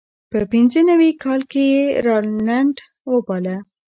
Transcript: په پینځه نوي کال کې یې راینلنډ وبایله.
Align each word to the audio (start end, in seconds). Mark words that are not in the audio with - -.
په 0.31 0.39
پینځه 0.51 0.81
نوي 0.89 1.11
کال 1.23 1.41
کې 1.51 1.61
یې 1.73 1.83
راینلنډ 2.07 2.75
وبایله. 3.11 3.55